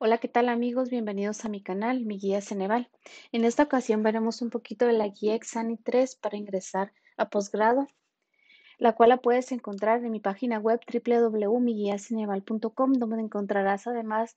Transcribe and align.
Hola, 0.00 0.18
¿qué 0.18 0.28
tal 0.28 0.48
amigos? 0.48 0.90
Bienvenidos 0.90 1.44
a 1.44 1.48
mi 1.48 1.60
canal, 1.60 2.04
mi 2.04 2.20
guía 2.20 2.40
Ceneval. 2.40 2.88
En 3.32 3.44
esta 3.44 3.64
ocasión 3.64 4.04
veremos 4.04 4.42
un 4.42 4.50
poquito 4.50 4.86
de 4.86 4.92
la 4.92 5.08
guía 5.08 5.34
Exani 5.34 5.76
3 5.76 6.14
para 6.14 6.36
ingresar 6.36 6.92
a 7.16 7.30
posgrado, 7.30 7.88
la 8.78 8.92
cual 8.92 9.08
la 9.08 9.16
puedes 9.16 9.50
encontrar 9.50 10.04
en 10.04 10.12
mi 10.12 10.20
página 10.20 10.60
web 10.60 10.78
www.miguiaceneval.com, 10.86 12.92
donde 12.92 13.20
encontrarás 13.20 13.88
además 13.88 14.36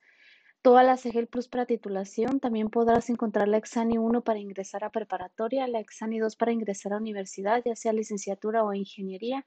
todas 0.64 0.84
las 0.84 1.06
EGEL 1.06 1.28
Plus 1.28 1.48
para 1.48 1.68
titulación. 1.68 2.40
También 2.40 2.72
podrás 2.72 3.12
encontrar 3.12 3.48
la 3.48 3.58
Exani 3.58 4.00
1 4.00 4.24
para 4.24 4.40
ingresar 4.40 4.84
a 4.84 4.90
preparatoria, 4.90 5.68
la 5.68 5.80
Exani 5.80 6.18
2 6.18 6.38
para 6.38 6.54
ingresar 6.54 6.94
a 6.94 6.98
universidad, 6.98 7.62
ya 7.64 7.76
sea 7.76 7.94
licenciatura 7.94 8.64
o 8.64 8.74
ingeniería. 8.74 9.46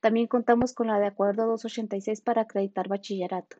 También 0.00 0.26
contamos 0.26 0.72
con 0.72 0.86
la 0.86 0.98
de 0.98 1.08
acuerdo 1.08 1.46
286 1.48 2.22
para 2.22 2.40
acreditar 2.40 2.88
bachillerato. 2.88 3.58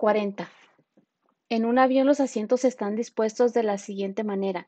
40. 0.00 0.48
En 1.50 1.66
un 1.66 1.78
avión 1.78 2.06
los 2.06 2.20
asientos 2.20 2.64
están 2.64 2.96
dispuestos 2.96 3.52
de 3.52 3.62
la 3.62 3.76
siguiente 3.76 4.24
manera. 4.24 4.66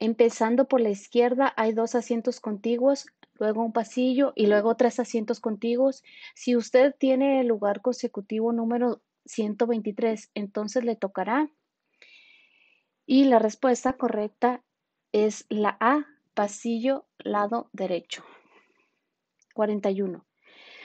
Empezando 0.00 0.66
por 0.66 0.80
la 0.80 0.90
izquierda 0.90 1.54
hay 1.56 1.74
dos 1.74 1.94
asientos 1.94 2.40
contiguos, 2.40 3.06
luego 3.34 3.64
un 3.64 3.72
pasillo 3.72 4.32
y 4.34 4.48
luego 4.48 4.74
tres 4.74 4.98
asientos 4.98 5.38
contiguos. 5.38 6.02
Si 6.34 6.56
usted 6.56 6.92
tiene 6.98 7.40
el 7.40 7.46
lugar 7.46 7.82
consecutivo 7.82 8.52
número 8.52 9.00
123, 9.26 10.32
entonces 10.34 10.82
le 10.82 10.96
tocará. 10.96 11.48
Y 13.06 13.26
la 13.26 13.38
respuesta 13.38 13.92
correcta 13.92 14.64
es 15.12 15.46
la 15.48 15.76
A, 15.78 16.04
pasillo 16.34 17.06
lado 17.20 17.70
derecho. 17.72 18.24
41. 19.54 20.26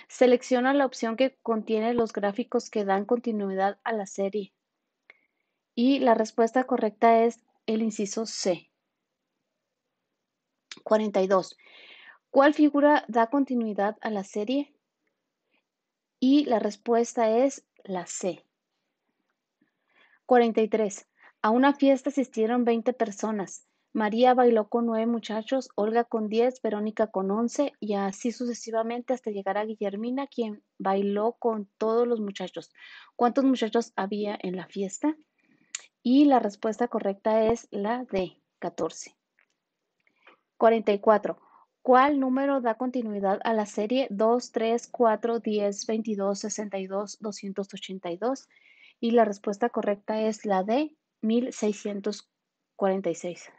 Selecciona 0.07 0.73
la 0.73 0.85
opción 0.85 1.15
que 1.15 1.37
contiene 1.41 1.93
los 1.93 2.13
gráficos 2.13 2.69
que 2.69 2.85
dan 2.85 3.05
continuidad 3.05 3.79
a 3.83 3.91
la 3.93 4.05
serie. 4.05 4.53
Y 5.73 5.99
la 5.99 6.13
respuesta 6.13 6.65
correcta 6.65 7.23
es 7.23 7.39
el 7.65 7.81
inciso 7.81 8.25
C. 8.25 8.69
42. 10.83 11.57
¿Cuál 12.29 12.53
figura 12.53 13.05
da 13.07 13.27
continuidad 13.27 13.97
a 14.01 14.09
la 14.09 14.23
serie? 14.23 14.73
Y 16.19 16.45
la 16.45 16.59
respuesta 16.59 17.29
es 17.29 17.65
la 17.83 18.05
C. 18.05 18.45
43. 20.25 21.07
A 21.41 21.49
una 21.49 21.73
fiesta 21.73 22.09
asistieron 22.09 22.65
20 22.65 22.93
personas. 22.93 23.64
María 23.95 24.33
bailó 24.33 24.67
con 24.67 24.87
nueve 24.87 25.07
muchachos, 25.07 25.69
Olga 25.75 26.03
con 26.03 26.27
diez, 26.27 26.61
Verónica 26.61 27.07
con 27.07 27.31
once 27.31 27.71
y 27.79 27.93
así 27.93 28.33
sucesivamente 28.33 29.13
hasta 29.13 29.31
llegar 29.31 29.57
a 29.57 29.63
Guillermina, 29.63 30.27
quien 30.27 30.65
bailó 30.77 31.37
con 31.39 31.69
todos 31.77 32.05
los 32.05 32.19
muchachos. 32.19 32.73
¿Cuántos 33.15 33.45
muchachos 33.45 33.93
había 33.95 34.37
en 34.41 34.57
la 34.57 34.67
fiesta? 34.67 35.15
Y 36.03 36.25
la 36.25 36.39
respuesta 36.39 36.89
correcta 36.89 37.45
es 37.45 37.69
la 37.71 38.03
D, 38.11 38.41
14. 38.59 39.15
44. 40.57 41.39
¿Cuál 41.81 42.19
número 42.19 42.59
da 42.59 42.75
continuidad 42.75 43.39
a 43.45 43.53
la 43.53 43.65
serie 43.65 44.07
2, 44.09 44.51
3, 44.51 44.89
4, 44.89 45.39
10, 45.39 45.87
22, 45.87 46.37
62, 46.37 47.17
282? 47.21 48.49
Y 48.99 49.11
la 49.11 49.23
respuesta 49.23 49.69
correcta 49.69 50.19
es 50.19 50.45
la 50.45 50.63
D, 50.63 50.97
1646. 51.21 53.53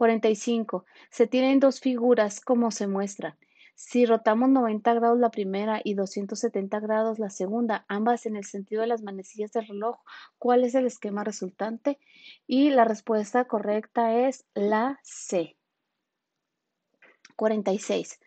45. 0.00 0.86
Se 1.10 1.26
tienen 1.26 1.60
dos 1.60 1.80
figuras 1.80 2.40
como 2.40 2.70
se 2.70 2.86
muestra. 2.86 3.36
Si 3.74 4.06
rotamos 4.06 4.48
90 4.48 4.94
grados 4.94 5.18
la 5.18 5.30
primera 5.30 5.82
y 5.84 5.92
270 5.92 6.80
grados 6.80 7.18
la 7.18 7.28
segunda, 7.28 7.84
ambas 7.86 8.24
en 8.24 8.36
el 8.36 8.44
sentido 8.46 8.80
de 8.80 8.86
las 8.86 9.02
manecillas 9.02 9.52
del 9.52 9.68
reloj, 9.68 9.98
¿cuál 10.38 10.64
es 10.64 10.74
el 10.74 10.86
esquema 10.86 11.22
resultante? 11.22 11.98
Y 12.46 12.70
la 12.70 12.86
respuesta 12.86 13.44
correcta 13.44 14.26
es 14.26 14.46
la 14.54 14.98
C. 15.02 15.58
46. 17.36 18.20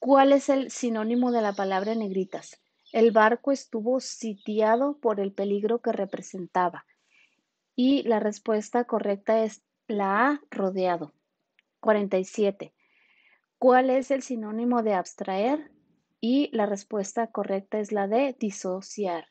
¿Cuál 0.00 0.32
es 0.32 0.48
el 0.48 0.72
sinónimo 0.72 1.30
de 1.30 1.42
la 1.42 1.52
palabra 1.52 1.94
negritas? 1.94 2.60
El 2.92 3.12
barco 3.12 3.52
estuvo 3.52 4.00
sitiado 4.00 4.98
por 4.98 5.20
el 5.20 5.32
peligro 5.32 5.80
que 5.80 5.92
representaba. 5.92 6.84
Y 7.76 8.02
la 8.02 8.18
respuesta 8.18 8.82
correcta 8.86 9.44
es 9.44 9.62
la 9.86 10.28
A, 10.28 10.40
rodeado. 10.50 11.12
47. 11.80 12.72
¿Cuál 13.58 13.90
es 13.90 14.10
el 14.10 14.22
sinónimo 14.22 14.82
de 14.82 14.94
abstraer? 14.94 15.70
Y 16.20 16.48
la 16.56 16.64
respuesta 16.64 17.26
correcta 17.26 17.78
es 17.78 17.92
la 17.92 18.08
de 18.08 18.34
disociar. 18.38 19.26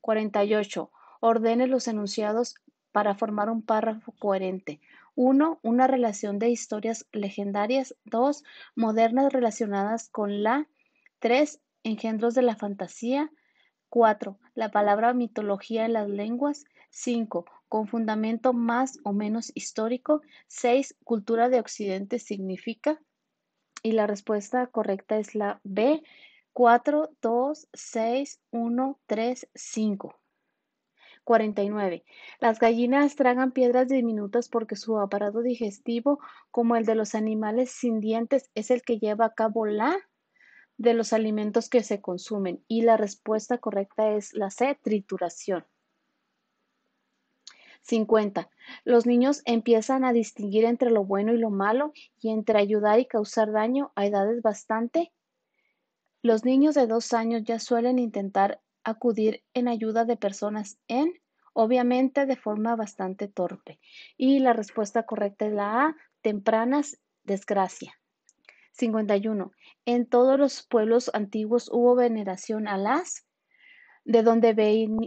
48. 0.00 0.90
Ordene 1.20 1.66
los 1.66 1.86
enunciados 1.86 2.54
para 2.92 3.14
formar 3.14 3.50
un 3.50 3.62
párrafo 3.62 4.12
coherente. 4.18 4.80
1. 5.16 5.60
Una 5.62 5.86
relación 5.86 6.38
de 6.38 6.48
historias 6.48 7.06
legendarias. 7.12 7.94
2. 8.06 8.44
Modernas 8.74 9.32
relacionadas 9.34 10.08
con 10.08 10.42
la. 10.42 10.66
3. 11.18 11.60
Engendros 11.82 12.34
de 12.34 12.42
la 12.42 12.56
fantasía. 12.56 13.30
4. 13.90 14.38
La 14.54 14.70
palabra 14.70 15.12
mitología 15.12 15.84
en 15.84 15.92
las 15.92 16.08
lenguas. 16.08 16.64
5 16.88 17.44
con 17.72 17.88
fundamento 17.88 18.52
más 18.52 18.98
o 19.02 19.14
menos 19.14 19.50
histórico. 19.54 20.20
6. 20.48 20.94
Cultura 21.04 21.48
de 21.48 21.58
Occidente 21.58 22.18
significa. 22.18 23.00
Y 23.82 23.92
la 23.92 24.06
respuesta 24.06 24.66
correcta 24.66 25.16
es 25.16 25.34
la 25.34 25.58
B. 25.64 26.02
4, 26.52 27.16
2, 27.22 27.68
6, 27.72 28.40
1, 28.50 29.00
3, 29.06 29.48
5. 29.54 30.20
49. 31.24 32.04
Las 32.40 32.58
gallinas 32.58 33.16
tragan 33.16 33.52
piedras 33.52 33.88
diminutas 33.88 34.50
porque 34.50 34.76
su 34.76 34.98
aparato 34.98 35.40
digestivo, 35.40 36.18
como 36.50 36.76
el 36.76 36.84
de 36.84 36.94
los 36.94 37.14
animales 37.14 37.70
sin 37.70 38.00
dientes, 38.00 38.50
es 38.54 38.70
el 38.70 38.82
que 38.82 38.98
lleva 38.98 39.24
a 39.24 39.32
cabo 39.32 39.64
la 39.64 39.96
de 40.76 40.92
los 40.92 41.14
alimentos 41.14 41.70
que 41.70 41.82
se 41.82 42.02
consumen. 42.02 42.62
Y 42.68 42.82
la 42.82 42.98
respuesta 42.98 43.56
correcta 43.56 44.10
es 44.10 44.34
la 44.34 44.50
C, 44.50 44.78
trituración. 44.82 45.64
50. 47.82 48.48
Los 48.84 49.06
niños 49.06 49.42
empiezan 49.44 50.04
a 50.04 50.12
distinguir 50.12 50.64
entre 50.64 50.90
lo 50.90 51.04
bueno 51.04 51.32
y 51.32 51.38
lo 51.38 51.50
malo 51.50 51.92
y 52.20 52.30
entre 52.30 52.58
ayudar 52.58 53.00
y 53.00 53.06
causar 53.06 53.52
daño 53.52 53.92
a 53.96 54.06
edades 54.06 54.42
bastante. 54.42 55.12
Los 56.22 56.44
niños 56.44 56.74
de 56.74 56.86
dos 56.86 57.12
años 57.12 57.42
ya 57.44 57.58
suelen 57.58 57.98
intentar 57.98 58.60
acudir 58.84 59.42
en 59.54 59.68
ayuda 59.68 60.04
de 60.04 60.16
personas 60.16 60.78
en, 60.88 61.12
obviamente 61.52 62.26
de 62.26 62.36
forma 62.36 62.76
bastante 62.76 63.28
torpe. 63.28 63.80
Y 64.16 64.38
la 64.38 64.52
respuesta 64.52 65.04
correcta 65.04 65.46
es 65.46 65.52
la 65.52 65.86
A, 65.86 65.96
tempranas 66.22 67.00
desgracia. 67.24 67.98
51. 68.72 69.52
En 69.84 70.06
todos 70.06 70.38
los 70.38 70.62
pueblos 70.62 71.10
antiguos 71.12 71.68
hubo 71.70 71.94
veneración 71.94 72.68
a 72.68 72.78
las 72.78 73.26
de 74.04 74.22
donde 74.22 74.52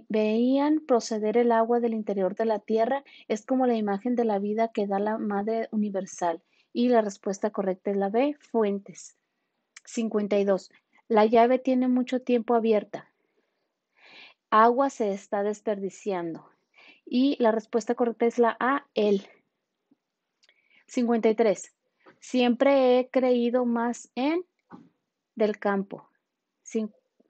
veían 0.10 0.80
proceder 0.80 1.38
el 1.38 1.52
agua 1.52 1.80
del 1.80 1.94
interior 1.94 2.36
de 2.36 2.46
la 2.46 2.60
tierra, 2.60 3.04
es 3.28 3.46
como 3.46 3.68
la 3.68 3.76
imagen 3.76 4.16
de 4.16 4.26
la 4.26 4.40
vida 4.40 4.70
que 4.70 4.88
da 4.88 5.00
la 5.00 5.18
Madre 5.18 5.68
Universal. 5.72 6.42
Y 6.72 6.90
la 6.90 7.02
respuesta 7.02 7.52
correcta 7.52 7.92
es 7.92 7.98
la 7.98 8.10
B, 8.10 8.36
fuentes. 8.40 9.18
52. 9.86 10.72
La 11.08 11.26
llave 11.26 11.60
tiene 11.60 11.88
mucho 11.88 12.22
tiempo 12.22 12.56
abierta. 12.56 13.12
Agua 14.50 14.90
se 14.90 15.12
está 15.12 15.44
desperdiciando. 15.44 16.50
Y 17.06 17.42
la 17.42 17.52
respuesta 17.52 17.96
correcta 17.96 18.26
es 18.26 18.40
la 18.40 18.58
A, 18.60 18.88
el. 18.94 19.28
53. 20.88 21.74
Siempre 22.20 23.00
he 23.00 23.10
creído 23.10 23.66
más 23.66 24.10
en 24.16 24.44
del 25.36 25.60
campo. 25.60 26.10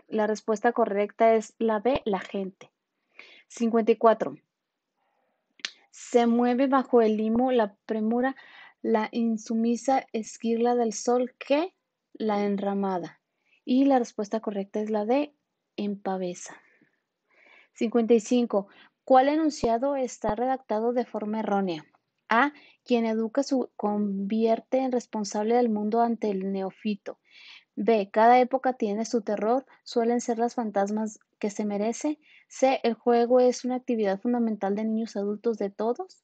La 0.07 0.28
respuesta 0.28 0.72
correcta 0.72 1.34
es 1.34 1.56
la 1.57 1.80
B, 1.80 2.02
la 2.06 2.19
gente. 2.19 2.72
54. 3.48 4.38
Se 5.92 6.28
mueve 6.28 6.68
bajo 6.68 7.02
el 7.02 7.18
limo 7.18 7.52
la 7.52 7.75
premura, 7.86 8.36
la 8.81 9.10
insumisa 9.12 10.06
esquirla 10.13 10.75
del 10.75 10.94
sol 10.94 11.34
que 11.40 11.74
la 12.13 12.44
enramada. 12.44 13.19
Y 13.63 13.86
la 13.86 13.98
respuesta 13.98 14.42
correcta 14.42 14.80
es 14.80 14.92
la 14.92 15.06
D, 15.06 15.34
empaveza. 15.75 16.56
55. 17.74 18.68
¿Cuál 19.04 19.30
enunciado 19.30 19.96
está 19.96 20.36
redactado 20.36 20.94
de 20.94 21.06
forma 21.06 21.40
errónea? 21.40 21.86
A. 22.30 22.54
Quien 22.84 23.06
educa 23.06 23.44
su 23.44 23.72
convierte 23.75 24.80
en 24.80 24.92
responsable 24.92 25.56
del 25.56 25.69
mundo 25.69 26.02
ante 26.02 26.30
el 26.30 26.52
neófito. 26.52 27.19
B. 27.75 28.10
Cada 28.12 28.39
época 28.39 28.74
tiene 28.74 29.06
su 29.06 29.22
terror, 29.22 29.66
suelen 29.83 30.22
ser 30.22 30.39
las 30.39 30.56
fantasmas 30.56 31.19
que 31.39 31.50
se 31.50 31.66
merece. 31.66 32.19
C. 32.48 32.80
El 32.83 32.94
juego 32.94 33.39
es 33.39 33.66
una 33.66 33.75
actividad 33.75 34.19
fundamental 34.19 34.75
de 34.75 34.86
niños 34.86 35.16
adultos 35.18 35.57
de 35.57 35.69
todos. 35.69 36.24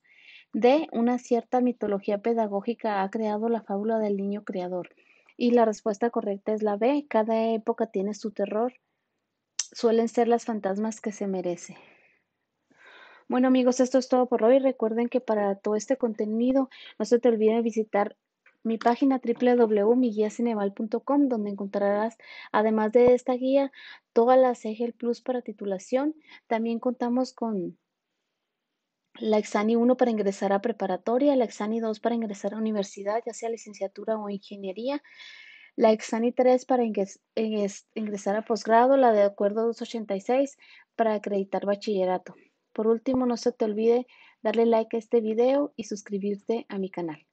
D. 0.53 0.87
Una 0.91 1.17
cierta 1.17 1.59
mitología 1.59 2.19
pedagógica 2.19 3.03
ha 3.03 3.09
creado 3.09 3.49
la 3.49 3.61
fábula 3.61 3.99
del 3.99 4.17
niño 4.17 4.43
creador. 4.43 4.89
Y 5.35 5.51
la 5.51 5.65
respuesta 5.65 6.09
correcta 6.09 6.53
es 6.53 6.63
la 6.63 6.77
B. 6.77 7.05
Cada 7.09 7.51
época 7.51 7.87
tiene 7.87 8.13
su 8.13 8.31
terror. 8.31 8.73
Suelen 9.57 10.07
ser 10.07 10.27
las 10.27 10.45
fantasmas 10.45 11.01
que 11.01 11.11
se 11.11 11.27
merece. 11.27 11.77
Bueno 13.27 13.47
amigos, 13.47 13.79
esto 13.79 13.97
es 13.97 14.09
todo 14.09 14.25
por 14.25 14.43
hoy. 14.43 14.59
Recuerden 14.59 15.07
que 15.07 15.21
para 15.21 15.55
todo 15.55 15.75
este 15.75 15.97
contenido 15.97 16.69
no 16.99 17.05
se 17.05 17.19
te 17.19 17.29
olvide 17.29 17.61
visitar 17.61 18.17
mi 18.63 18.77
página 18.77 19.21
www.miguiacineval.com 19.23 21.27
donde 21.27 21.49
encontrarás, 21.49 22.17
además 22.51 22.91
de 22.91 23.13
esta 23.13 23.33
guía, 23.33 23.71
todas 24.13 24.39
las 24.39 24.63
EGEL 24.65 24.93
Plus 24.93 25.21
para 25.21 25.41
titulación. 25.41 26.15
También 26.47 26.79
contamos 26.79 27.33
con 27.33 27.77
la 29.19 29.37
Exani 29.37 29.75
1 29.75 29.97
para 29.97 30.11
ingresar 30.11 30.53
a 30.53 30.61
preparatoria, 30.61 31.35
la 31.35 31.45
Exani 31.45 31.79
2 31.79 31.99
para 31.99 32.15
ingresar 32.15 32.53
a 32.53 32.57
universidad, 32.57 33.21
ya 33.25 33.33
sea 33.33 33.49
licenciatura 33.49 34.17
o 34.17 34.29
ingeniería, 34.29 35.01
la 35.75 35.91
Exani 35.91 36.31
3 36.31 36.65
para 36.65 36.83
ingresar 36.83 38.35
a 38.35 38.45
posgrado, 38.45 38.97
la 38.97 39.11
de 39.11 39.23
acuerdo 39.23 39.65
286 39.65 40.57
para 40.95 41.15
acreditar 41.15 41.65
bachillerato. 41.65 42.35
Por 42.73 42.87
último, 42.87 43.25
no 43.25 43.37
se 43.37 43.51
te 43.51 43.65
olvide 43.65 44.07
darle 44.41 44.65
like 44.65 44.95
a 44.95 44.99
este 44.99 45.19
video 45.19 45.73
y 45.75 45.85
suscribirte 45.85 46.65
a 46.69 46.77
mi 46.77 46.89
canal. 46.89 47.25